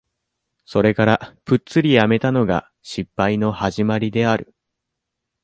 [0.65, 4.55] それからプッツリやめたのが、失敗の始まりである。